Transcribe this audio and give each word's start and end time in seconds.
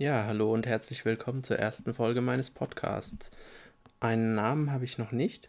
Ja, 0.00 0.26
hallo 0.26 0.54
und 0.54 0.64
herzlich 0.64 1.04
willkommen 1.04 1.42
zur 1.42 1.58
ersten 1.58 1.92
Folge 1.92 2.20
meines 2.20 2.50
Podcasts. 2.50 3.32
Einen 3.98 4.36
Namen 4.36 4.70
habe 4.70 4.84
ich 4.84 4.96
noch 4.96 5.10
nicht, 5.10 5.48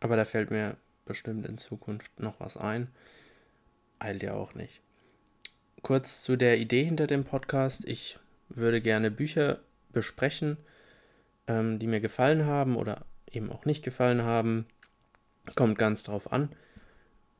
aber 0.00 0.16
da 0.16 0.24
fällt 0.24 0.50
mir 0.50 0.78
bestimmt 1.04 1.44
in 1.46 1.58
Zukunft 1.58 2.18
noch 2.18 2.40
was 2.40 2.56
ein. 2.56 2.88
Eilt 3.98 4.22
ja 4.22 4.32
auch 4.32 4.54
nicht. 4.54 4.80
Kurz 5.82 6.22
zu 6.22 6.36
der 6.36 6.56
Idee 6.56 6.82
hinter 6.82 7.06
dem 7.06 7.24
Podcast. 7.24 7.86
Ich 7.86 8.18
würde 8.48 8.80
gerne 8.80 9.10
Bücher 9.10 9.60
besprechen, 9.92 10.56
ähm, 11.46 11.78
die 11.78 11.86
mir 11.86 12.00
gefallen 12.00 12.46
haben 12.46 12.76
oder 12.76 13.04
eben 13.30 13.52
auch 13.52 13.66
nicht 13.66 13.84
gefallen 13.84 14.22
haben. 14.22 14.64
Kommt 15.56 15.76
ganz 15.76 16.04
drauf 16.04 16.32
an. 16.32 16.48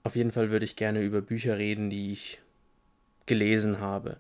Auf 0.03 0.15
jeden 0.15 0.31
Fall 0.31 0.51
würde 0.51 0.67
ich 0.67 0.77
gerne 0.77 1.01
über 1.01 1.23
Bücher 1.23 1.57
reden, 1.57 1.89
die 1.89 2.13
ich 2.13 2.39
gelesen 3.25 3.81
habe. 3.81 4.19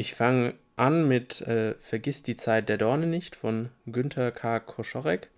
Ich 0.00 0.14
fange 0.14 0.54
an 0.76 1.08
mit 1.08 1.40
äh, 1.40 1.74
Vergiss 1.80 2.22
die 2.22 2.36
Zeit 2.36 2.68
der 2.68 2.78
Dorne 2.78 3.06
nicht 3.06 3.34
von 3.34 3.70
Günter 3.84 4.30
K. 4.30 4.60
Koschorek. 4.60 5.28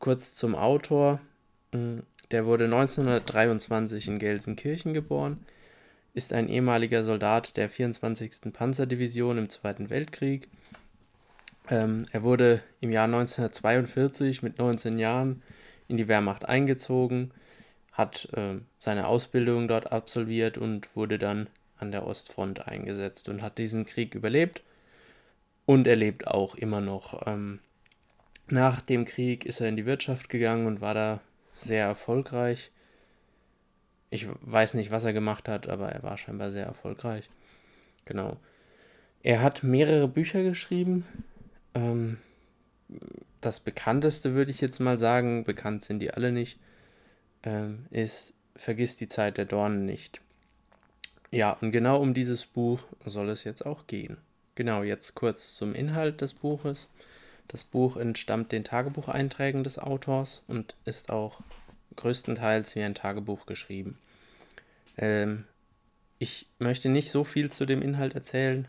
Kurz 0.00 0.34
zum 0.34 0.56
Autor. 0.56 1.20
Hm, 1.70 2.02
der 2.32 2.46
wurde 2.46 2.64
1923 2.64 4.08
in 4.08 4.18
Gelsenkirchen 4.18 4.92
geboren, 4.92 5.46
ist 6.14 6.32
ein 6.32 6.48
ehemaliger 6.48 7.04
Soldat 7.04 7.56
der 7.56 7.70
24. 7.70 8.52
Panzerdivision 8.52 9.38
im 9.38 9.48
Zweiten 9.48 9.88
Weltkrieg. 9.88 10.48
Ähm, 11.70 12.06
er 12.10 12.24
wurde 12.24 12.60
im 12.80 12.90
Jahr 12.90 13.04
1942 13.04 14.42
mit 14.42 14.58
19 14.58 14.98
Jahren 14.98 15.42
in 15.86 15.96
die 15.96 16.08
Wehrmacht 16.08 16.48
eingezogen, 16.48 17.30
hat 17.92 18.28
äh, 18.32 18.56
seine 18.78 19.06
Ausbildung 19.06 19.68
dort 19.68 19.92
absolviert 19.92 20.58
und 20.58 20.96
wurde 20.96 21.18
dann 21.18 21.46
an 21.78 21.92
der 21.92 22.06
Ostfront 22.06 22.66
eingesetzt 22.66 23.28
und 23.28 23.42
hat 23.42 23.58
diesen 23.58 23.86
Krieg 23.86 24.14
überlebt. 24.14 24.62
Und 25.66 25.86
er 25.86 25.96
lebt 25.96 26.26
auch 26.26 26.54
immer 26.54 26.80
noch. 26.80 27.26
Ähm, 27.26 27.60
nach 28.48 28.82
dem 28.82 29.04
Krieg 29.04 29.46
ist 29.46 29.60
er 29.60 29.68
in 29.68 29.76
die 29.76 29.86
Wirtschaft 29.86 30.28
gegangen 30.28 30.66
und 30.66 30.80
war 30.80 30.94
da 30.94 31.20
sehr 31.54 31.84
erfolgreich. 31.84 32.70
Ich 34.10 34.28
weiß 34.42 34.74
nicht, 34.74 34.90
was 34.90 35.04
er 35.04 35.12
gemacht 35.12 35.48
hat, 35.48 35.68
aber 35.68 35.90
er 35.90 36.02
war 36.02 36.18
scheinbar 36.18 36.50
sehr 36.50 36.66
erfolgreich. 36.66 37.28
Genau. 38.04 38.36
Er 39.22 39.40
hat 39.40 39.62
mehrere 39.62 40.06
Bücher 40.06 40.42
geschrieben. 40.42 41.06
Ähm, 41.74 42.18
das 43.40 43.60
bekannteste 43.60 44.34
würde 44.34 44.50
ich 44.50 44.60
jetzt 44.60 44.80
mal 44.80 44.98
sagen, 44.98 45.44
bekannt 45.44 45.82
sind 45.82 46.00
die 46.00 46.12
alle 46.12 46.32
nicht, 46.32 46.58
ähm, 47.42 47.86
ist 47.90 48.34
Vergiss 48.56 48.96
die 48.96 49.08
Zeit 49.08 49.36
der 49.36 49.46
Dornen 49.46 49.84
nicht. 49.84 50.20
Ja, 51.34 51.54
und 51.60 51.72
genau 51.72 52.00
um 52.00 52.14
dieses 52.14 52.46
Buch 52.46 52.84
soll 53.04 53.28
es 53.28 53.42
jetzt 53.42 53.66
auch 53.66 53.88
gehen. 53.88 54.18
Genau, 54.54 54.84
jetzt 54.84 55.16
kurz 55.16 55.56
zum 55.56 55.74
Inhalt 55.74 56.20
des 56.20 56.32
Buches. 56.32 56.92
Das 57.48 57.64
Buch 57.64 57.96
entstammt 57.96 58.52
den 58.52 58.62
Tagebucheinträgen 58.62 59.64
des 59.64 59.80
Autors 59.80 60.44
und 60.46 60.76
ist 60.84 61.10
auch 61.10 61.40
größtenteils 61.96 62.76
wie 62.76 62.84
ein 62.84 62.94
Tagebuch 62.94 63.46
geschrieben. 63.46 63.98
Ähm, 64.96 65.42
ich 66.20 66.46
möchte 66.60 66.88
nicht 66.88 67.10
so 67.10 67.24
viel 67.24 67.50
zu 67.50 67.66
dem 67.66 67.82
Inhalt 67.82 68.14
erzählen. 68.14 68.68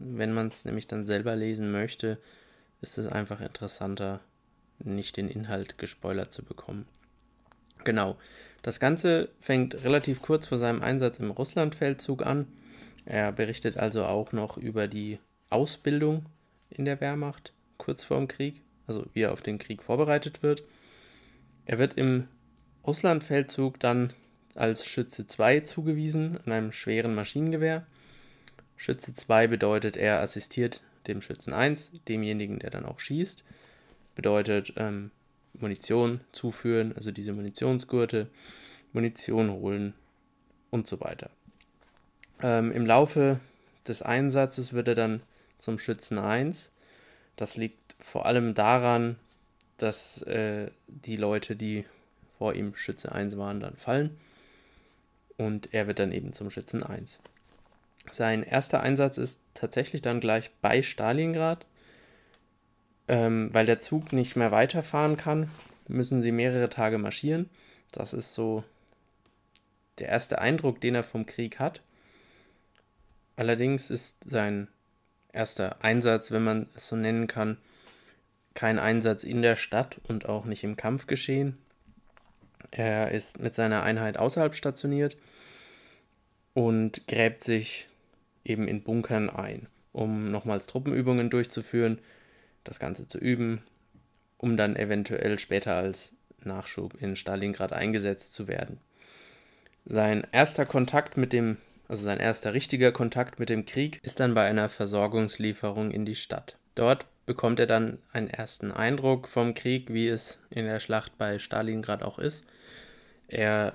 Wenn 0.00 0.32
man 0.32 0.48
es 0.48 0.64
nämlich 0.64 0.88
dann 0.88 1.04
selber 1.04 1.36
lesen 1.36 1.70
möchte, 1.70 2.18
ist 2.80 2.98
es 2.98 3.06
einfach 3.06 3.40
interessanter, 3.40 4.18
nicht 4.80 5.16
den 5.16 5.28
Inhalt 5.28 5.78
gespoilert 5.78 6.32
zu 6.32 6.44
bekommen. 6.44 6.88
Genau. 7.84 8.16
Das 8.62 8.80
Ganze 8.80 9.30
fängt 9.40 9.84
relativ 9.84 10.22
kurz 10.22 10.46
vor 10.46 10.58
seinem 10.58 10.82
Einsatz 10.82 11.18
im 11.18 11.30
Russlandfeldzug 11.30 12.24
an. 12.26 12.46
Er 13.06 13.32
berichtet 13.32 13.76
also 13.76 14.04
auch 14.04 14.32
noch 14.32 14.58
über 14.58 14.86
die 14.86 15.18
Ausbildung 15.48 16.26
in 16.68 16.84
der 16.84 17.00
Wehrmacht 17.00 17.52
kurz 17.78 18.04
vor 18.04 18.18
dem 18.18 18.28
Krieg, 18.28 18.62
also 18.86 19.06
wie 19.14 19.22
er 19.22 19.32
auf 19.32 19.42
den 19.42 19.58
Krieg 19.58 19.82
vorbereitet 19.82 20.42
wird. 20.42 20.62
Er 21.64 21.78
wird 21.78 21.94
im 21.94 22.28
Russlandfeldzug 22.86 23.80
dann 23.80 24.12
als 24.54 24.84
Schütze 24.84 25.26
2 25.26 25.60
zugewiesen 25.60 26.38
an 26.44 26.52
einem 26.52 26.72
schweren 26.72 27.14
Maschinengewehr. 27.14 27.86
Schütze 28.76 29.14
2 29.14 29.46
bedeutet, 29.46 29.96
er 29.96 30.20
assistiert 30.20 30.82
dem 31.06 31.22
Schützen 31.22 31.52
1, 31.52 31.92
demjenigen, 32.08 32.58
der 32.58 32.70
dann 32.70 32.84
auch 32.84 33.00
schießt. 33.00 33.44
Bedeutet, 34.14 34.74
ähm, 34.76 35.10
Munition 35.60 36.20
zuführen, 36.32 36.92
also 36.94 37.10
diese 37.10 37.32
Munitionsgurte, 37.32 38.28
Munition 38.92 39.50
holen 39.50 39.94
und 40.70 40.86
so 40.86 41.00
weiter. 41.00 41.30
Ähm, 42.42 42.72
Im 42.72 42.86
Laufe 42.86 43.40
des 43.86 44.02
Einsatzes 44.02 44.72
wird 44.72 44.88
er 44.88 44.94
dann 44.94 45.22
zum 45.58 45.78
Schützen 45.78 46.18
1. 46.18 46.70
Das 47.36 47.56
liegt 47.56 47.96
vor 47.98 48.26
allem 48.26 48.54
daran, 48.54 49.16
dass 49.76 50.22
äh, 50.22 50.70
die 50.86 51.16
Leute, 51.16 51.56
die 51.56 51.84
vor 52.38 52.54
ihm 52.54 52.74
Schütze 52.74 53.12
1 53.12 53.36
waren, 53.36 53.60
dann 53.60 53.76
fallen. 53.76 54.18
Und 55.36 55.72
er 55.72 55.86
wird 55.86 55.98
dann 55.98 56.12
eben 56.12 56.32
zum 56.32 56.50
Schützen 56.50 56.82
1. 56.82 57.20
Sein 58.10 58.42
erster 58.42 58.80
Einsatz 58.80 59.18
ist 59.18 59.42
tatsächlich 59.54 60.02
dann 60.02 60.20
gleich 60.20 60.50
bei 60.62 60.82
Stalingrad. 60.82 61.66
Ähm, 63.10 63.52
weil 63.52 63.66
der 63.66 63.80
Zug 63.80 64.12
nicht 64.12 64.36
mehr 64.36 64.52
weiterfahren 64.52 65.16
kann, 65.16 65.50
müssen 65.88 66.22
sie 66.22 66.30
mehrere 66.30 66.68
Tage 66.68 66.96
marschieren. 66.96 67.50
Das 67.90 68.12
ist 68.12 68.34
so 68.34 68.62
der 69.98 70.10
erste 70.10 70.38
Eindruck, 70.40 70.80
den 70.80 70.94
er 70.94 71.02
vom 71.02 71.26
Krieg 71.26 71.58
hat. 71.58 71.82
Allerdings 73.34 73.90
ist 73.90 74.30
sein 74.30 74.68
erster 75.32 75.82
Einsatz, 75.82 76.30
wenn 76.30 76.44
man 76.44 76.68
es 76.76 76.86
so 76.86 76.94
nennen 76.94 77.26
kann, 77.26 77.56
kein 78.54 78.78
Einsatz 78.78 79.24
in 79.24 79.42
der 79.42 79.56
Stadt 79.56 80.00
und 80.06 80.28
auch 80.28 80.44
nicht 80.44 80.62
im 80.62 80.76
Kampf 80.76 81.08
geschehen. 81.08 81.58
Er 82.70 83.10
ist 83.10 83.40
mit 83.40 83.56
seiner 83.56 83.82
Einheit 83.82 84.18
außerhalb 84.18 84.54
stationiert 84.54 85.16
und 86.54 87.08
gräbt 87.08 87.42
sich 87.42 87.88
eben 88.44 88.68
in 88.68 88.84
Bunkern 88.84 89.30
ein, 89.30 89.66
um 89.90 90.30
nochmals 90.30 90.68
Truppenübungen 90.68 91.28
durchzuführen 91.28 91.98
das 92.64 92.78
Ganze 92.78 93.06
zu 93.06 93.18
üben, 93.18 93.62
um 94.36 94.56
dann 94.56 94.76
eventuell 94.76 95.38
später 95.38 95.74
als 95.74 96.16
Nachschub 96.44 97.00
in 97.00 97.16
Stalingrad 97.16 97.72
eingesetzt 97.72 98.34
zu 98.34 98.48
werden. 98.48 98.78
Sein 99.84 100.26
erster 100.32 100.66
Kontakt 100.66 101.16
mit 101.16 101.32
dem, 101.32 101.56
also 101.88 102.02
sein 102.02 102.20
erster 102.20 102.54
richtiger 102.54 102.92
Kontakt 102.92 103.38
mit 103.38 103.50
dem 103.50 103.66
Krieg 103.66 103.98
ist 104.02 104.20
dann 104.20 104.34
bei 104.34 104.46
einer 104.46 104.68
Versorgungslieferung 104.68 105.90
in 105.90 106.04
die 106.04 106.14
Stadt. 106.14 106.56
Dort 106.74 107.06
bekommt 107.26 107.60
er 107.60 107.66
dann 107.66 107.98
einen 108.12 108.28
ersten 108.28 108.72
Eindruck 108.72 109.28
vom 109.28 109.54
Krieg, 109.54 109.92
wie 109.92 110.08
es 110.08 110.38
in 110.50 110.64
der 110.64 110.80
Schlacht 110.80 111.16
bei 111.18 111.38
Stalingrad 111.38 112.02
auch 112.02 112.18
ist. 112.18 112.46
Er 113.28 113.74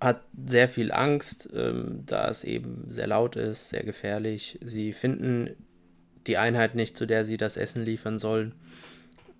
hat 0.00 0.22
sehr 0.46 0.68
viel 0.68 0.92
Angst, 0.92 1.50
ähm, 1.54 2.04
da 2.06 2.28
es 2.28 2.44
eben 2.44 2.86
sehr 2.88 3.06
laut 3.06 3.36
ist, 3.36 3.68
sehr 3.68 3.84
gefährlich. 3.84 4.58
Sie 4.62 4.92
finden 4.92 5.56
die 6.30 6.38
Einheit 6.38 6.76
nicht, 6.76 6.96
zu 6.96 7.06
der 7.06 7.24
sie 7.24 7.36
das 7.36 7.56
Essen 7.56 7.84
liefern 7.84 8.20
sollen, 8.20 8.54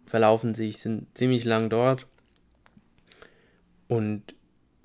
verlaufen 0.06 0.56
sich, 0.56 0.78
sind 0.78 1.06
ziemlich 1.16 1.44
lang 1.44 1.70
dort. 1.70 2.06
Und 3.86 4.34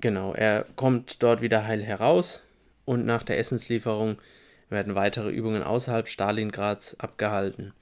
genau, 0.00 0.32
er 0.32 0.66
kommt 0.76 1.20
dort 1.24 1.40
wieder 1.40 1.66
heil 1.66 1.82
heraus 1.82 2.44
und 2.84 3.04
nach 3.06 3.24
der 3.24 3.38
Essenslieferung 3.40 4.18
werden 4.68 4.94
weitere 4.94 5.30
Übungen 5.30 5.64
außerhalb 5.64 6.08
Stalingrads 6.08 7.00
abgehalten. 7.00 7.72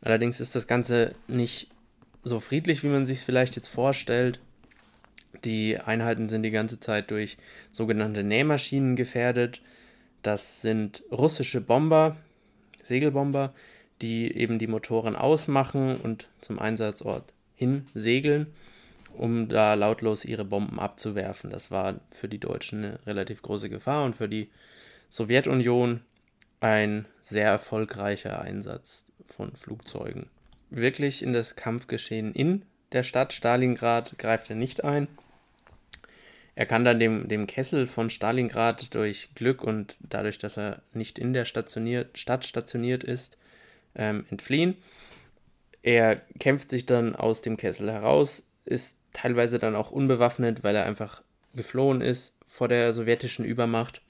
Allerdings 0.00 0.40
ist 0.40 0.54
das 0.54 0.66
Ganze 0.66 1.14
nicht 1.28 1.68
so 2.22 2.40
friedlich, 2.40 2.82
wie 2.82 2.88
man 2.88 3.04
sich 3.04 3.18
es 3.18 3.24
vielleicht 3.24 3.56
jetzt 3.56 3.68
vorstellt. 3.68 4.40
Die 5.44 5.78
Einheiten 5.78 6.30
sind 6.30 6.44
die 6.44 6.50
ganze 6.50 6.80
Zeit 6.80 7.10
durch 7.10 7.36
sogenannte 7.72 8.24
Nähmaschinen 8.24 8.96
gefährdet. 8.96 9.60
Das 10.22 10.62
sind 10.62 11.02
russische 11.12 11.60
Bomber, 11.60 12.16
Segelbomber, 12.86 13.52
die 14.02 14.36
eben 14.36 14.58
die 14.58 14.66
Motoren 14.66 15.16
ausmachen 15.16 15.96
und 15.96 16.28
zum 16.40 16.58
Einsatzort 16.58 17.32
hin 17.54 17.86
segeln, 17.94 18.46
um 19.14 19.48
da 19.48 19.74
lautlos 19.74 20.24
ihre 20.24 20.44
Bomben 20.44 20.78
abzuwerfen. 20.78 21.50
Das 21.50 21.70
war 21.70 22.00
für 22.10 22.28
die 22.28 22.38
Deutschen 22.38 22.84
eine 22.84 22.98
relativ 23.06 23.42
große 23.42 23.68
Gefahr 23.68 24.04
und 24.04 24.16
für 24.16 24.28
die 24.28 24.50
Sowjetunion 25.08 26.00
ein 26.60 27.06
sehr 27.20 27.46
erfolgreicher 27.46 28.40
Einsatz 28.40 29.06
von 29.24 29.54
Flugzeugen. 29.56 30.26
Wirklich 30.70 31.22
in 31.22 31.32
das 31.32 31.56
Kampfgeschehen 31.56 32.32
in 32.32 32.62
der 32.92 33.02
Stadt 33.02 33.32
Stalingrad 33.32 34.18
greift 34.18 34.50
er 34.50 34.56
nicht 34.56 34.84
ein. 34.84 35.08
Er 36.56 36.66
kann 36.66 36.84
dann 36.84 36.98
dem, 36.98 37.28
dem 37.28 37.46
Kessel 37.46 37.86
von 37.86 38.10
Stalingrad 38.10 38.94
durch 38.94 39.28
Glück 39.34 39.62
und 39.62 39.96
dadurch, 40.00 40.38
dass 40.38 40.56
er 40.56 40.82
nicht 40.94 41.18
in 41.18 41.32
der 41.34 41.44
stationiert, 41.44 42.18
Stadt 42.18 42.44
stationiert 42.46 43.04
ist, 43.04 43.38
ähm, 43.94 44.24
entfliehen. 44.30 44.76
Er 45.82 46.16
kämpft 46.40 46.70
sich 46.70 46.86
dann 46.86 47.14
aus 47.14 47.42
dem 47.42 47.56
Kessel 47.58 47.92
heraus, 47.92 48.50
ist 48.64 48.98
teilweise 49.12 49.58
dann 49.58 49.76
auch 49.76 49.90
unbewaffnet, 49.92 50.64
weil 50.64 50.74
er 50.74 50.86
einfach 50.86 51.22
geflohen 51.54 52.00
ist 52.00 52.38
vor 52.48 52.68
der 52.68 52.92
sowjetischen 52.92 53.44
Übermacht. 53.44 54.02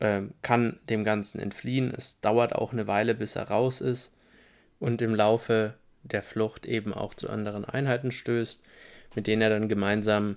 äh, 0.00 0.22
kann 0.42 0.78
dem 0.88 1.04
Ganzen 1.04 1.40
entfliehen. 1.40 1.92
Es 1.94 2.20
dauert 2.20 2.54
auch 2.54 2.72
eine 2.72 2.86
Weile, 2.86 3.14
bis 3.14 3.36
er 3.36 3.48
raus 3.48 3.80
ist 3.80 4.14
und 4.80 5.02
im 5.02 5.14
Laufe 5.14 5.74
der 6.02 6.22
Flucht 6.22 6.66
eben 6.66 6.94
auch 6.94 7.14
zu 7.14 7.28
anderen 7.28 7.64
Einheiten 7.64 8.12
stößt, 8.12 8.62
mit 9.14 9.26
denen 9.26 9.42
er 9.42 9.50
dann 9.50 9.68
gemeinsam 9.68 10.36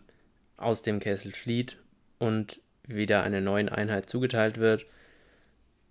aus 0.61 0.81
dem 0.83 0.99
Kessel 0.99 1.31
flieht 1.31 1.77
und 2.19 2.61
wieder 2.83 3.23
einer 3.23 3.41
neuen 3.41 3.69
Einheit 3.69 4.09
zugeteilt 4.09 4.57
wird. 4.57 4.85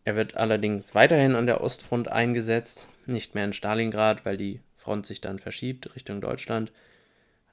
Er 0.04 0.16
wird 0.16 0.36
allerdings 0.36 0.94
weiterhin 0.94 1.34
an 1.34 1.46
der 1.46 1.60
Ostfront 1.60 2.08
eingesetzt, 2.08 2.86
nicht 3.06 3.34
mehr 3.34 3.44
in 3.44 3.52
Stalingrad, 3.52 4.24
weil 4.24 4.36
die 4.36 4.60
Front 4.76 5.06
sich 5.06 5.20
dann 5.20 5.38
verschiebt 5.38 5.94
Richtung 5.94 6.20
Deutschland. 6.20 6.72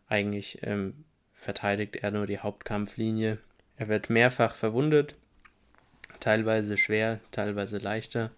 Eigentlich 0.08 0.60
ähm, 0.64 1.06
verteidigt 1.34 1.98
er 1.98 2.12
nur 2.12 2.26
die 2.26 2.40
Hauptkampflinie. 2.40 3.38
Er 3.76 3.88
wird 3.90 4.10
mehrfach 4.10 4.56
verwundet, 4.56 5.16
teilweise 6.20 6.78
schwer, 6.78 7.20
teilweise 7.32 7.78
leichter. 7.78 8.32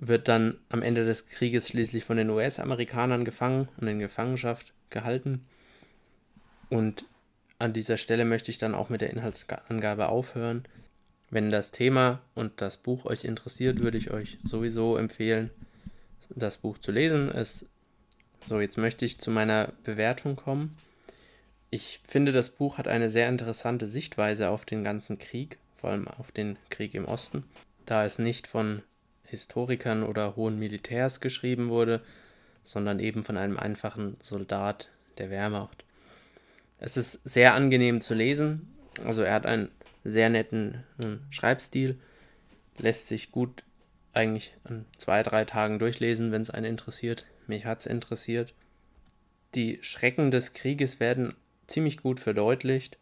Wird 0.00 0.28
dann 0.28 0.58
am 0.68 0.82
Ende 0.82 1.04
des 1.04 1.28
Krieges 1.28 1.68
schließlich 1.68 2.04
von 2.04 2.16
den 2.16 2.30
US-Amerikanern 2.30 3.24
gefangen 3.24 3.68
und 3.78 3.88
in 3.88 3.98
Gefangenschaft 3.98 4.72
gehalten. 4.90 5.44
Und 6.68 7.04
an 7.58 7.72
dieser 7.72 7.96
Stelle 7.96 8.24
möchte 8.24 8.50
ich 8.50 8.58
dann 8.58 8.74
auch 8.74 8.88
mit 8.88 9.00
der 9.00 9.10
Inhaltsangabe 9.10 10.08
aufhören. 10.08 10.64
Wenn 11.30 11.50
das 11.50 11.72
Thema 11.72 12.20
und 12.34 12.60
das 12.60 12.76
Buch 12.76 13.04
euch 13.04 13.24
interessiert, 13.24 13.80
würde 13.80 13.98
ich 13.98 14.10
euch 14.10 14.38
sowieso 14.44 14.96
empfehlen, 14.96 15.50
das 16.30 16.58
Buch 16.58 16.78
zu 16.78 16.92
lesen. 16.92 17.30
Es 17.30 17.66
so, 18.44 18.60
jetzt 18.60 18.78
möchte 18.78 19.04
ich 19.04 19.18
zu 19.18 19.30
meiner 19.30 19.72
Bewertung 19.84 20.36
kommen. 20.36 20.76
Ich 21.70 22.00
finde, 22.06 22.32
das 22.32 22.50
Buch 22.50 22.78
hat 22.78 22.88
eine 22.88 23.10
sehr 23.10 23.28
interessante 23.28 23.86
Sichtweise 23.86 24.48
auf 24.48 24.64
den 24.64 24.84
ganzen 24.84 25.18
Krieg, 25.18 25.58
vor 25.76 25.90
allem 25.90 26.08
auf 26.08 26.32
den 26.32 26.56
Krieg 26.70 26.94
im 26.94 27.04
Osten, 27.04 27.44
da 27.84 28.04
es 28.04 28.18
nicht 28.18 28.46
von 28.46 28.82
Historikern 29.24 30.02
oder 30.02 30.36
hohen 30.36 30.58
Militärs 30.58 31.20
geschrieben 31.20 31.68
wurde, 31.68 32.00
sondern 32.64 33.00
eben 33.00 33.22
von 33.22 33.36
einem 33.36 33.58
einfachen 33.58 34.16
Soldat 34.20 34.88
der 35.18 35.28
Wehrmacht. 35.30 35.84
Es 36.78 36.96
ist 36.96 37.20
sehr 37.24 37.54
angenehm 37.54 38.00
zu 38.00 38.14
lesen, 38.14 38.72
also 39.04 39.22
er 39.22 39.34
hat 39.34 39.46
einen 39.46 39.70
sehr 40.04 40.30
netten 40.30 40.84
hm, 40.98 41.20
Schreibstil, 41.30 41.98
lässt 42.78 43.08
sich 43.08 43.32
gut 43.32 43.64
eigentlich 44.12 44.54
an 44.64 44.84
zwei, 44.96 45.22
drei 45.22 45.44
Tagen 45.44 45.78
durchlesen, 45.78 46.32
wenn 46.32 46.42
es 46.42 46.50
einen 46.50 46.66
interessiert. 46.66 47.26
Mich 47.46 47.64
hat 47.64 47.80
es 47.80 47.86
interessiert. 47.86 48.54
Die 49.54 49.78
Schrecken 49.82 50.30
des 50.30 50.52
Krieges 50.52 51.00
werden 51.00 51.34
ziemlich 51.66 51.98
gut 51.98 52.20
verdeutlicht 52.20 52.98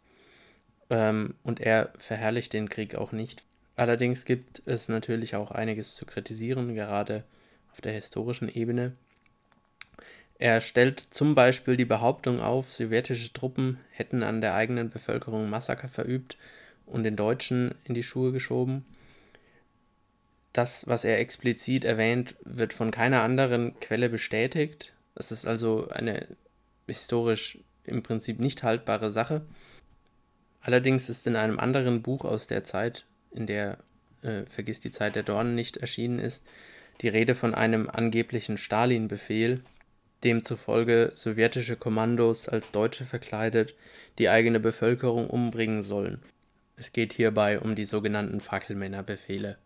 ähm, 0.90 1.34
und 1.43 1.61
er 1.61 1.93
verherrlicht 1.99 2.52
den 2.52 2.69
Krieg 2.69 2.94
auch 2.94 3.12
nicht. 3.12 3.44
Allerdings 3.76 4.25
gibt 4.25 4.62
es 4.67 4.88
natürlich 4.88 5.37
auch 5.37 5.50
einiges 5.50 5.94
zu 5.94 6.06
kritisieren, 6.06 6.75
gerade 6.75 7.25
auf 7.73 7.81
der 7.81 7.93
historischen 7.93 8.49
Ebene. 8.49 8.93
Er 10.38 10.61
stellt 10.61 11.00
zum 11.00 11.35
Beispiel 11.35 11.77
die 11.77 11.87
Behauptung 11.87 12.41
auf, 12.41 12.73
sowjetische 12.73 13.33
Truppen 13.33 13.79
hätten 13.91 14.23
an 14.23 14.41
der 14.41 14.55
eigenen 14.55 14.91
Bevölkerung 14.91 15.49
Massaker 15.49 15.88
verübt 15.88 16.37
und 16.85 17.05
den 17.05 17.17
Deutschen 17.17 17.75
in 17.85 17.94
die 17.94 18.03
Schuhe 18.03 18.33
geschoben. 18.33 18.85
Das, 20.53 20.87
was 20.87 21.05
er 21.05 21.19
explizit 21.19 21.85
erwähnt, 21.85 22.35
wird 22.44 22.73
von 22.73 22.91
keiner 22.91 23.23
anderen 23.23 23.79
Quelle 23.81 24.09
bestätigt. 24.09 24.94
Das 25.15 25.33
ist 25.33 25.47
also 25.47 25.88
eine 25.88 26.27
historisch 26.87 27.59
im 27.85 28.03
Prinzip 28.03 28.38
nicht 28.38 28.62
haltbare 28.62 29.11
Sache. 29.11 29.43
Allerdings 30.61 31.09
ist 31.09 31.27
in 31.27 31.37
einem 31.37 31.59
anderen 31.59 32.03
Buch 32.03 32.25
aus 32.25 32.47
der 32.47 32.65
Zeit, 32.65 33.05
in 33.31 33.47
der 33.47 33.79
äh, 34.23 34.44
Vergiss 34.47 34.81
die 34.81 34.91
Zeit 34.91 35.15
der 35.15 35.23
Dornen 35.23 35.55
nicht 35.55 35.77
erschienen 35.79 36.19
ist, 36.19 36.47
die 37.00 37.09
Rede 37.09 37.35
von 37.35 37.55
einem 37.55 37.88
angeblichen 37.88 38.56
Stalin-Befehl, 38.56 39.62
demzufolge 40.26 41.12
sowjetische 41.14 41.76
Kommandos 41.76 42.49
als 42.49 42.73
Deutsche 42.73 43.05
verkleidet 43.05 43.75
die 44.19 44.28
eigene 44.28 44.58
Bevölkerung 44.58 45.31
umbringen 45.31 45.82
sollen. 45.82 46.20
Es 46.76 46.93
geht 46.93 47.12
hierbei 47.12 47.61
um 47.61 47.76
die 47.76 47.84
sogenannten 47.84 48.40
Fackelmännerbefehle. 48.40 49.56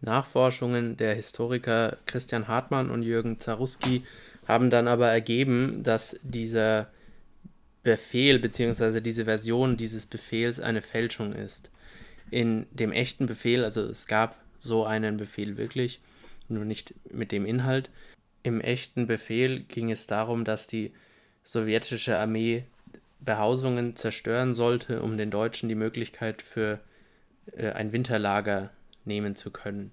Nachforschungen 0.00 0.96
der 0.96 1.14
Historiker 1.14 1.96
Christian 2.06 2.48
Hartmann 2.48 2.90
und 2.90 3.04
Jürgen 3.04 3.38
Zaruski 3.38 4.02
haben 4.48 4.68
dann 4.68 4.88
aber 4.88 5.08
ergeben, 5.08 5.84
dass 5.84 6.18
dieser 6.24 6.90
Befehl 7.84 8.40
bzw. 8.40 9.00
diese 9.00 9.26
Version 9.26 9.76
dieses 9.76 10.06
Befehls 10.06 10.58
eine 10.58 10.82
Fälschung 10.82 11.34
ist. 11.34 11.70
In 12.30 12.66
dem 12.72 12.90
echten 12.90 13.26
Befehl, 13.26 13.62
also 13.62 13.82
es 13.82 14.08
gab 14.08 14.36
so 14.58 14.84
einen 14.84 15.18
Befehl 15.18 15.56
wirklich, 15.56 16.00
nur 16.48 16.64
nicht 16.64 16.94
mit 17.12 17.30
dem 17.30 17.46
Inhalt. 17.46 17.90
Im 18.42 18.60
echten 18.60 19.06
Befehl 19.06 19.60
ging 19.60 19.90
es 19.90 20.06
darum, 20.06 20.44
dass 20.44 20.66
die 20.66 20.92
sowjetische 21.42 22.18
Armee 22.18 22.64
Behausungen 23.20 23.96
zerstören 23.96 24.54
sollte, 24.54 25.02
um 25.02 25.18
den 25.18 25.30
Deutschen 25.30 25.68
die 25.68 25.74
Möglichkeit 25.74 26.40
für 26.40 26.80
äh, 27.52 27.70
ein 27.72 27.92
Winterlager 27.92 28.70
nehmen 29.04 29.36
zu 29.36 29.50
können. 29.50 29.92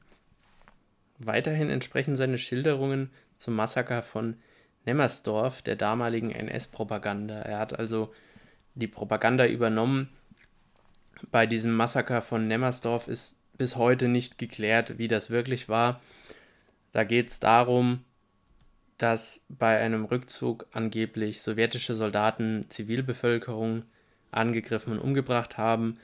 Weiterhin 1.19 1.69
entsprechen 1.69 2.15
seine 2.15 2.37
Schilderungen 2.37 3.09
zum 3.35 3.55
Massaker 3.55 4.01
von 4.01 4.37
Nemmersdorf 4.85 5.61
der 5.61 5.75
damaligen 5.75 6.31
NS-Propaganda. 6.31 7.41
Er 7.41 7.59
hat 7.59 7.77
also 7.77 8.13
die 8.75 8.87
Propaganda 8.87 9.45
übernommen. 9.45 10.09
Bei 11.31 11.45
diesem 11.45 11.75
Massaker 11.75 12.21
von 12.21 12.47
Nemmersdorf 12.47 13.07
ist 13.07 13.39
bis 13.57 13.75
heute 13.75 14.07
nicht 14.07 14.37
geklärt, 14.37 14.97
wie 14.97 15.07
das 15.07 15.29
wirklich 15.29 15.67
war. 15.67 15.99
Da 16.93 17.03
geht 17.03 17.29
es 17.29 17.39
darum, 17.39 18.03
dass 18.97 19.45
bei 19.49 19.77
einem 19.79 20.05
Rückzug 20.05 20.65
angeblich 20.71 21.41
sowjetische 21.41 21.95
Soldaten 21.95 22.65
Zivilbevölkerung 22.69 23.83
angegriffen 24.31 24.93
und 24.93 24.99
umgebracht 24.99 25.57
haben. 25.57 25.99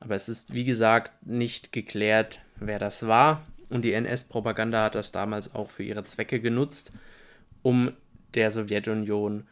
Aber 0.00 0.14
es 0.14 0.28
ist, 0.28 0.54
wie 0.54 0.64
gesagt, 0.64 1.26
nicht 1.26 1.72
geklärt, 1.72 2.40
wer 2.56 2.78
das 2.78 3.06
war. 3.06 3.44
Und 3.68 3.82
die 3.82 3.92
NS-Propaganda 3.92 4.84
hat 4.84 4.94
das 4.94 5.12
damals 5.12 5.54
auch 5.54 5.70
für 5.70 5.82
ihre 5.82 6.04
Zwecke 6.04 6.40
genutzt, 6.40 6.92
um 7.62 7.92
der 8.34 8.50
Sowjetunion 8.50 9.46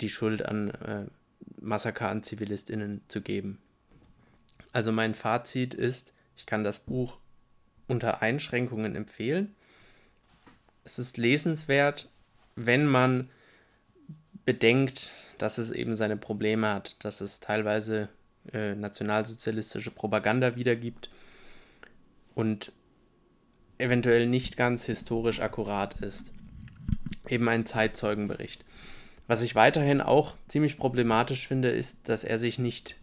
die 0.00 0.08
Schuld 0.08 0.44
an 0.44 0.70
äh, 0.70 1.04
Massaker 1.60 2.08
an 2.08 2.22
Zivilistinnen 2.22 3.00
zu 3.08 3.22
geben. 3.22 3.58
Also 4.72 4.92
mein 4.92 5.14
Fazit 5.14 5.74
ist, 5.74 6.12
ich 6.36 6.46
kann 6.46 6.62
das 6.62 6.80
Buch 6.80 7.18
unter 7.88 8.22
Einschränkungen 8.22 8.94
empfehlen. 8.94 9.54
Es 10.84 10.98
ist 10.98 11.16
lesenswert, 11.16 12.08
wenn 12.56 12.86
man 12.86 13.30
bedenkt, 14.44 15.12
dass 15.38 15.58
es 15.58 15.70
eben 15.70 15.94
seine 15.94 16.16
Probleme 16.16 16.68
hat, 16.68 16.96
dass 17.04 17.20
es 17.20 17.40
teilweise 17.40 18.08
äh, 18.52 18.74
nationalsozialistische 18.74 19.90
Propaganda 19.90 20.56
wiedergibt 20.56 21.10
und 22.34 22.72
eventuell 23.78 24.26
nicht 24.26 24.56
ganz 24.56 24.86
historisch 24.86 25.40
akkurat 25.40 26.00
ist. 26.00 26.32
Eben 27.28 27.48
ein 27.48 27.66
Zeitzeugenbericht. 27.66 28.64
Was 29.26 29.42
ich 29.42 29.54
weiterhin 29.54 30.00
auch 30.00 30.36
ziemlich 30.48 30.78
problematisch 30.78 31.48
finde, 31.48 31.70
ist, 31.70 32.08
dass 32.08 32.24
er 32.24 32.38
sich 32.38 32.58
nicht 32.58 32.96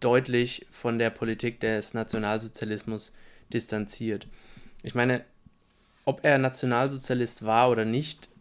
deutlich 0.00 0.66
von 0.70 0.98
der 0.98 1.10
Politik 1.10 1.60
des 1.60 1.94
Nationalsozialismus 1.94 3.16
distanziert. 3.52 4.28
Ich 4.82 4.94
meine, 4.94 5.24
ob 6.04 6.24
er 6.24 6.38
Nationalsozialist 6.38 7.44
war 7.44 7.70
oder 7.70 7.84
nicht, 7.84 8.31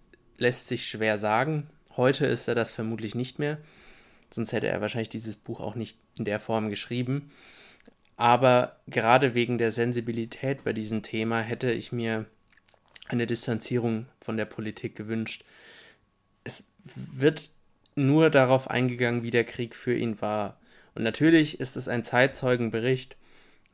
lässt 0.42 0.68
sich 0.68 0.88
schwer 0.88 1.20
sagen. 1.20 1.68
Heute 1.96 2.26
ist 2.26 2.48
er 2.48 2.56
das 2.56 2.72
vermutlich 2.72 3.14
nicht 3.14 3.38
mehr. 3.38 3.60
Sonst 4.32 4.54
hätte 4.54 4.68
er 4.68 4.82
wahrscheinlich 4.82 5.10
dieses 5.10 5.36
Buch 5.38 5.60
auch 5.60 5.76
nicht 5.76 6.00
in 6.18 6.26
der 6.26 6.40
Form 6.40 6.70
geschrieben. 6.70 7.32
Aber 8.18 8.78
gerade 8.88 9.36
wegen 9.36 9.60
der 9.60 9.72
Sensibilität 9.72 10.64
bei 10.64 10.74
diesem 10.74 11.04
Thema 11.04 11.42
hätte 11.42 11.72
ich 11.72 11.92
mir 11.92 12.26
eine 13.08 13.28
Distanzierung 13.28 14.08
von 14.20 14.36
der 14.36 14.46
Politik 14.46 14.96
gewünscht. 14.96 15.46
Es 16.44 16.68
wird 16.84 17.52
nur 17.94 18.32
darauf 18.32 18.68
eingegangen, 18.70 19.22
wie 19.22 19.32
der 19.32 19.44
Krieg 19.44 19.76
für 19.76 19.96
ihn 19.96 20.22
war. 20.22 20.60
Und 20.96 21.04
natürlich 21.04 21.60
ist 21.60 21.76
es 21.76 21.88
ein 21.88 22.04
Zeitzeugenbericht, 22.04 23.16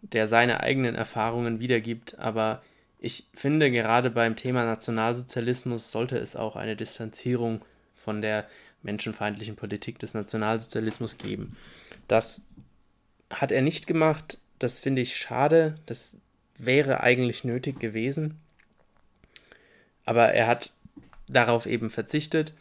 der 0.02 0.28
seine 0.28 0.60
eigenen 0.60 0.96
Erfahrungen 0.96 1.62
wiedergibt, 1.62 2.20
aber 2.20 2.62
ich 3.00 3.28
finde, 3.34 3.70
gerade 3.72 4.10
beim 4.10 4.36
Thema 4.36 4.66
Nationalsozialismus 4.66 5.92
sollte 5.92 6.18
es 6.18 6.36
auch 6.36 6.56
eine 6.56 6.76
Distanzierung 6.76 7.64
von 7.96 8.22
der 8.22 8.48
menschenfeindlichen 8.82 9.56
Politik 9.56 10.00
des 10.00 10.14
Nationalsozialismus 10.14 11.18
geben. 11.18 11.58
Das 12.08 12.42
hat 13.30 13.52
er 13.52 13.62
nicht 13.62 13.86
gemacht. 13.88 14.40
Das 14.60 14.80
finde 14.80 15.02
ich 15.02 15.18
schade. 15.18 15.76
Das 15.86 16.20
wäre 16.58 17.02
eigentlich 17.02 17.44
nötig 17.44 17.80
gewesen. 17.80 18.40
Aber 20.06 20.30
er 20.34 20.48
hat 20.48 20.72
darauf 21.28 21.66
eben 21.66 21.90
verzichtet. 21.90 22.54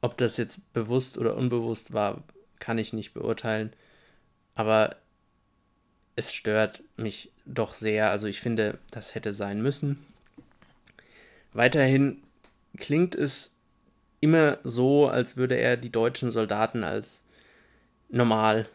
Ob 0.00 0.16
das 0.16 0.36
jetzt 0.36 0.72
bewusst 0.72 1.18
oder 1.18 1.36
unbewusst 1.36 1.92
war, 1.92 2.22
kann 2.58 2.78
ich 2.78 2.92
nicht 2.92 3.12
beurteilen. 3.12 3.72
Aber 4.54 4.96
es 6.16 6.32
stört 6.32 6.82
mich 6.96 7.30
doch 7.44 7.74
sehr. 7.74 8.10
Also 8.10 8.26
ich 8.26 8.40
finde, 8.40 8.78
das 8.90 9.14
hätte 9.14 9.32
sein 9.32 9.62
müssen. 9.62 10.04
Weiterhin 11.52 12.22
klingt 12.78 13.14
es 13.14 13.54
immer 14.20 14.58
so, 14.64 15.08
als 15.08 15.36
würde 15.36 15.56
er 15.56 15.76
die 15.76 15.92
deutschen 15.92 16.30
Soldaten 16.30 16.84
als 16.84 17.26
normal, 18.08 18.66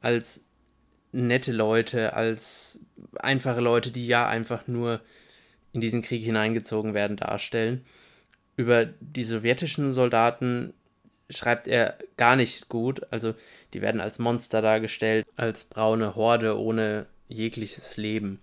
als 0.00 0.44
nette 1.12 1.52
Leute, 1.52 2.12
als 2.12 2.80
einfache 3.18 3.60
Leute, 3.60 3.90
die 3.90 4.06
ja 4.06 4.28
einfach 4.28 4.66
nur 4.66 5.00
in 5.72 5.80
diesen 5.80 6.02
Krieg 6.02 6.22
hineingezogen 6.22 6.94
werden, 6.94 7.16
darstellen. 7.16 7.84
Über 8.56 8.86
die 8.86 9.24
sowjetischen 9.24 9.92
Soldaten 9.92 10.74
schreibt 11.30 11.68
er 11.68 11.96
gar 12.16 12.36
nicht 12.36 12.68
gut. 12.68 13.06
Also 13.10 13.34
die 13.72 13.82
werden 13.82 14.00
als 14.00 14.18
Monster 14.18 14.62
dargestellt, 14.62 15.26
als 15.36 15.64
braune 15.64 16.16
Horde 16.16 16.58
ohne 16.58 17.06
jegliches 17.28 17.96
Leben. 17.96 18.40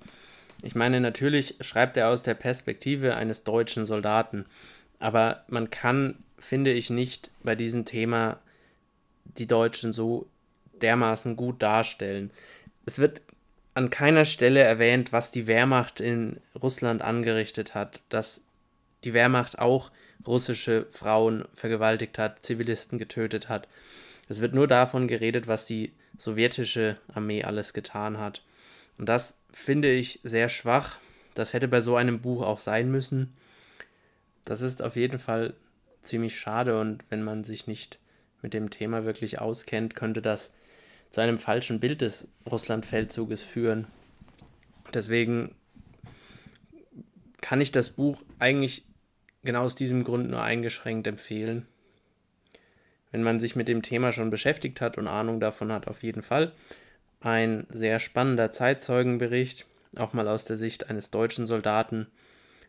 Ich 0.63 0.75
meine, 0.75 0.99
natürlich 0.99 1.55
schreibt 1.61 1.97
er 1.97 2.09
aus 2.09 2.23
der 2.23 2.33
Perspektive 2.33 3.15
eines 3.15 3.43
deutschen 3.43 3.85
Soldaten, 3.85 4.45
aber 4.99 5.43
man 5.47 5.69
kann, 5.69 6.23
finde 6.39 6.71
ich, 6.71 6.89
nicht 6.89 7.29
bei 7.43 7.55
diesem 7.55 7.85
Thema 7.85 8.39
die 9.25 9.47
Deutschen 9.47 9.93
so 9.93 10.27
dermaßen 10.81 11.35
gut 11.35 11.61
darstellen. 11.61 12.31
Es 12.85 12.97
wird 12.97 13.21
an 13.75 13.91
keiner 13.91 14.25
Stelle 14.25 14.61
erwähnt, 14.61 15.13
was 15.13 15.31
die 15.31 15.45
Wehrmacht 15.45 15.99
in 15.99 16.39
Russland 16.59 17.03
angerichtet 17.03 17.75
hat, 17.75 18.01
dass 18.09 18.47
die 19.03 19.13
Wehrmacht 19.13 19.59
auch 19.59 19.91
russische 20.25 20.87
Frauen 20.91 21.45
vergewaltigt 21.53 22.17
hat, 22.17 22.45
Zivilisten 22.45 22.97
getötet 22.97 23.49
hat. 23.49 23.67
Es 24.29 24.41
wird 24.41 24.53
nur 24.53 24.67
davon 24.67 25.07
geredet, 25.07 25.47
was 25.47 25.65
die 25.65 25.93
sowjetische 26.17 26.97
Armee 27.13 27.43
alles 27.43 27.73
getan 27.73 28.17
hat. 28.17 28.43
Und 28.97 29.07
das 29.07 29.41
finde 29.51 29.91
ich 29.91 30.19
sehr 30.23 30.49
schwach. 30.49 30.97
Das 31.33 31.53
hätte 31.53 31.67
bei 31.67 31.79
so 31.79 31.95
einem 31.95 32.19
Buch 32.19 32.41
auch 32.41 32.59
sein 32.59 32.89
müssen. 32.91 33.33
Das 34.43 34.61
ist 34.61 34.81
auf 34.81 34.95
jeden 34.95 35.19
Fall 35.19 35.53
ziemlich 36.03 36.39
schade 36.39 36.79
und 36.79 37.03
wenn 37.09 37.23
man 37.23 37.43
sich 37.43 37.67
nicht 37.67 37.99
mit 38.41 38.53
dem 38.53 38.69
Thema 38.69 39.05
wirklich 39.05 39.39
auskennt, 39.39 39.95
könnte 39.95 40.21
das 40.21 40.55
zu 41.09 41.21
einem 41.21 41.37
falschen 41.37 41.79
Bild 41.79 42.01
des 42.01 42.27
Russland-Feldzuges 42.49 43.43
führen. 43.43 43.87
Deswegen 44.93 45.53
kann 47.41 47.61
ich 47.61 47.71
das 47.71 47.89
Buch 47.89 48.21
eigentlich 48.39 48.86
genau 49.47 49.63
aus 49.63 49.73
diesem 49.73 50.03
Grund 50.03 50.29
nur 50.29 50.43
eingeschränkt 50.43 51.07
empfehlen. 51.07 51.65
Wenn 53.11 53.23
man 53.23 53.39
sich 53.39 53.55
mit 53.55 53.67
dem 53.67 53.81
Thema 53.81 54.11
schon 54.11 54.29
beschäftigt 54.29 54.81
hat 54.81 54.99
und 54.99 55.07
Ahnung 55.07 55.39
davon 55.39 55.71
hat, 55.71 55.87
auf 55.87 56.03
jeden 56.03 56.21
Fall. 56.21 56.51
Ein 57.21 57.65
sehr 57.69 57.99
spannender 57.99 58.51
Zeitzeugenbericht, 58.51 59.65
auch 59.95 60.13
mal 60.13 60.27
aus 60.27 60.45
der 60.45 60.57
Sicht 60.57 60.89
eines 60.89 61.09
deutschen 61.09 61.47
Soldaten, 61.47 62.07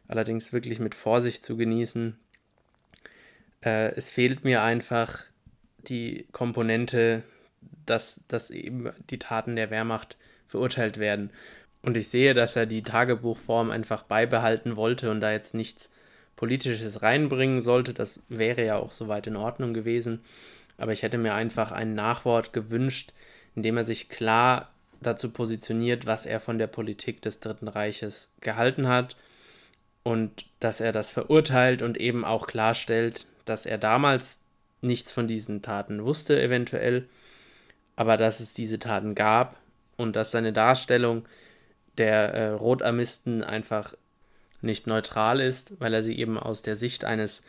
allerdings 0.06 0.52
wirklich 0.52 0.78
mit 0.78 0.94
Vorsicht 0.94 1.44
zu 1.44 1.56
genießen. 1.56 2.16
Äh, 3.62 3.92
es 3.96 4.10
fehlt 4.10 4.44
mir 4.44 4.62
einfach 4.62 5.22
die 5.88 6.26
Komponente, 6.32 7.24
dass, 7.84 8.24
dass 8.28 8.50
eben 8.50 8.90
die 9.10 9.18
Taten 9.18 9.56
der 9.56 9.70
Wehrmacht 9.70 10.16
verurteilt 10.46 10.98
werden. 10.98 11.30
Und 11.82 11.96
ich 11.96 12.08
sehe, 12.08 12.34
dass 12.34 12.54
er 12.54 12.66
die 12.66 12.82
Tagebuchform 12.82 13.70
einfach 13.70 14.04
beibehalten 14.04 14.76
wollte 14.76 15.10
und 15.10 15.20
da 15.20 15.32
jetzt 15.32 15.54
nichts 15.54 15.92
Politisches 16.38 17.02
reinbringen 17.02 17.60
sollte. 17.60 17.92
Das 17.92 18.22
wäre 18.28 18.64
ja 18.64 18.76
auch 18.76 18.92
soweit 18.92 19.26
in 19.26 19.34
Ordnung 19.34 19.74
gewesen. 19.74 20.20
Aber 20.76 20.92
ich 20.92 21.02
hätte 21.02 21.18
mir 21.18 21.34
einfach 21.34 21.72
ein 21.72 21.96
Nachwort 21.96 22.52
gewünscht, 22.52 23.12
in 23.56 23.64
dem 23.64 23.76
er 23.76 23.82
sich 23.82 24.08
klar 24.08 24.70
dazu 25.00 25.32
positioniert, 25.32 26.06
was 26.06 26.26
er 26.26 26.38
von 26.38 26.60
der 26.60 26.68
Politik 26.68 27.22
des 27.22 27.40
Dritten 27.40 27.66
Reiches 27.66 28.34
gehalten 28.40 28.86
hat 28.86 29.16
und 30.04 30.46
dass 30.60 30.80
er 30.80 30.92
das 30.92 31.10
verurteilt 31.10 31.82
und 31.82 31.98
eben 31.98 32.24
auch 32.24 32.46
klarstellt, 32.46 33.26
dass 33.44 33.66
er 33.66 33.78
damals 33.78 34.44
nichts 34.80 35.10
von 35.10 35.26
diesen 35.26 35.60
Taten 35.60 36.04
wusste, 36.04 36.40
eventuell, 36.40 37.08
aber 37.96 38.16
dass 38.16 38.38
es 38.38 38.54
diese 38.54 38.78
Taten 38.78 39.16
gab 39.16 39.56
und 39.96 40.14
dass 40.14 40.30
seine 40.30 40.52
Darstellung 40.52 41.26
der 41.96 42.32
äh, 42.32 42.48
Rotarmisten 42.50 43.42
einfach 43.42 43.94
nicht 44.60 44.86
neutral 44.86 45.40
ist, 45.40 45.80
weil 45.80 45.94
er 45.94 46.02
sie 46.02 46.18
eben 46.18 46.38
aus 46.38 46.62
der 46.62 46.76
Sicht 46.76 47.04
eines 47.04 47.42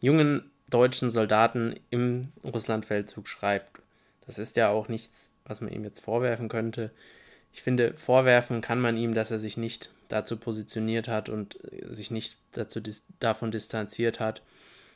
jungen 0.00 0.50
deutschen 0.70 1.10
Soldaten 1.10 1.78
im 1.90 2.32
Russlandfeldzug 2.44 3.28
schreibt. 3.28 3.80
Das 4.26 4.38
ist 4.38 4.56
ja 4.56 4.70
auch 4.70 4.88
nichts, 4.88 5.36
was 5.44 5.60
man 5.60 5.72
ihm 5.72 5.84
jetzt 5.84 6.00
vorwerfen 6.00 6.48
könnte. 6.48 6.90
Ich 7.52 7.62
finde, 7.62 7.94
vorwerfen 7.94 8.60
kann 8.60 8.80
man 8.80 8.96
ihm, 8.96 9.14
dass 9.14 9.30
er 9.30 9.38
sich 9.38 9.56
nicht 9.56 9.90
dazu 10.08 10.36
positioniert 10.36 11.08
hat 11.08 11.28
und 11.28 11.58
sich 11.90 12.10
nicht 12.10 12.36
dazu 12.52 12.80
dis 12.80 13.04
davon 13.20 13.50
distanziert 13.50 14.20
hat, 14.20 14.42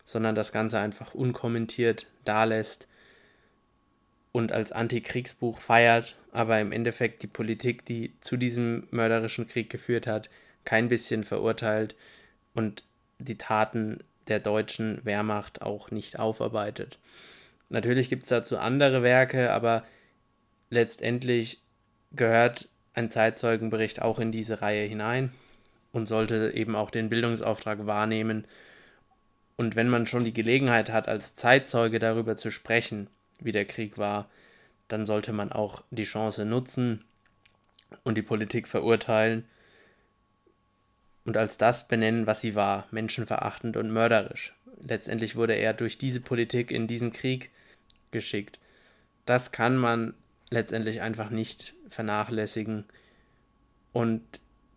sondern 0.05 0.35
das 0.35 0.53
Ganze 0.53 0.79
einfach 0.79 1.15
unkommentiert 1.15 2.07
dalässt 2.25 2.89
und 4.33 4.53
als 4.53 4.73
Antikriegsbuch 4.73 5.59
feiert, 5.59 6.17
aber 6.33 6.61
im 6.61 6.73
Endeffekt 6.73 7.23
die 7.23 7.29
Politik, 7.29 7.85
die 7.85 8.13
zu 8.21 8.37
diesem 8.37 8.87
mörderischen 8.91 9.47
Krieg 9.47 9.71
geführt 9.71 10.07
hat, 10.07 10.29
kein 10.69 10.89
bisschen 10.89 11.25
verurteilt 11.25 11.95
und 12.53 12.85
die 13.19 13.39
Taten 13.39 14.01
der 14.27 14.39
deutschen 14.39 15.03
Wehrmacht 15.03 15.63
auch 15.63 15.91
nicht 15.91 16.19
aufarbeitet. 16.19 16.99
Natürlich 17.71 18.11
gibt 18.11 18.25
es 18.25 18.29
dazu 18.29 18.59
andere 18.59 19.03
Werke, 19.03 19.51
aber 19.51 19.83
letztendlich 20.69 21.63
gehört 22.13 22.69
ein 22.93 23.11
Zeitzeugenbericht 23.11 24.03
auch 24.03 24.19
in 24.19 24.31
diese 24.31 24.61
Reihe 24.61 24.87
hinein 24.87 25.33
und 25.93 26.07
sollte 26.07 26.53
eben 26.55 26.77
auch 26.77 26.91
den 26.91 27.09
Bildungsauftrag 27.09 27.87
wahrnehmen. 27.87 28.47
Und 29.57 29.75
wenn 29.75 29.89
man 29.89 30.07
schon 30.07 30.25
die 30.25 30.35
Gelegenheit 30.35 30.93
hat, 30.93 31.09
als 31.09 31.35
Zeitzeuge 31.35 31.99
darüber 31.99 32.37
zu 32.37 32.51
sprechen, 32.51 33.09
wie 33.41 33.53
der 33.53 33.65
Krieg 33.65 33.97
war, 33.97 34.29
dann 34.89 35.07
sollte 35.07 35.33
man 35.33 35.51
auch 35.51 35.83
die 35.91 36.05
Chance 36.05 36.45
nutzen 36.45 37.07
und 38.05 38.19
die 38.19 38.23
Politik 38.23 38.69
verurteilen 38.69 39.47
und 41.29 41.37
als 41.37 41.59
das 41.59 41.89
benennen, 41.89 42.27
was 42.27 42.41
sie 42.41 42.55
war, 42.55 42.87
menschenverachtend 42.91 43.77
und 43.77 43.91
mörderisch. 43.91 44.55
Letztendlich 44.83 45.37
wurde 45.37 45.53
er 45.53 45.75
durch 45.75 45.99
diese 45.99 46.23
Politik 46.23 46.71
in 46.71 46.87
diesen 46.87 47.13
Krieg 47.13 47.51
geschickt. 48.13 48.61
Das 49.27 49.53
kann 49.53 49.77
man 49.77 50.15
letztendlich 50.49 51.03
einfach 51.03 51.29
nicht 51.29 51.75
vernachlässigen. 51.91 52.87
Und 53.93 54.23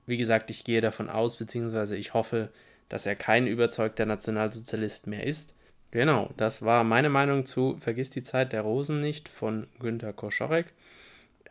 wie 0.06 0.18
gesagt, 0.18 0.50
ich 0.50 0.66
gehe 0.66 0.82
davon 0.82 1.10
aus, 1.10 1.38
beziehungsweise 1.38 1.96
ich 1.96 2.14
hoffe, 2.14 2.50
dass 2.90 3.06
er 3.06 3.16
kein 3.16 3.48
überzeugter 3.48 4.06
Nationalsozialist 4.06 5.08
mehr 5.08 5.26
ist. 5.26 5.56
Genau, 5.92 6.32
das 6.36 6.64
war 6.66 6.84
meine 6.84 7.10
Meinung 7.10 7.46
zu 7.46 7.78
Vergiss 7.78 8.10
die 8.10 8.24
Zeit 8.24 8.52
der 8.52 8.64
Rosen 8.64 9.00
nicht 9.00 9.30
von 9.30 9.68
Günter 9.80 10.12
Koschorek. 10.12 10.74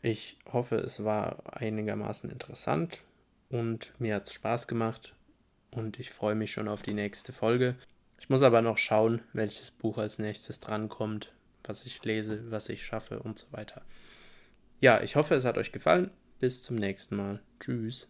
Ich 0.02 0.36
hoffe, 0.52 0.76
es 0.76 1.04
war 1.04 1.38
einigermaßen 1.54 2.30
interessant 2.30 3.02
und 3.50 3.92
mir 4.00 4.14
hat 4.14 4.26
es 4.26 4.32
Spaß 4.32 4.66
gemacht 4.68 5.14
und 5.70 6.00
ich 6.00 6.10
freue 6.10 6.34
mich 6.34 6.52
schon 6.52 6.68
auf 6.68 6.82
die 6.82 6.94
nächste 6.94 7.32
Folge. 7.32 7.76
Ich 8.18 8.28
muss 8.28 8.42
aber 8.42 8.62
noch 8.62 8.78
schauen, 8.78 9.22
welches 9.32 9.70
Buch 9.70 9.98
als 9.98 10.18
nächstes 10.18 10.60
drankommt, 10.60 11.32
was 11.64 11.84
ich 11.84 12.02
lese, 12.04 12.50
was 12.50 12.68
ich 12.68 12.84
schaffe 12.84 13.20
und 13.20 13.38
so 13.38 13.46
weiter. 13.52 13.82
Ja, 14.80 15.02
ich 15.02 15.16
hoffe, 15.16 15.34
es 15.34 15.44
hat 15.44 15.58
euch 15.58 15.72
gefallen. 15.72 16.10
Bis 16.38 16.62
zum 16.62 16.76
nächsten 16.76 17.16
Mal. 17.16 17.42
Tschüss. 17.60 18.08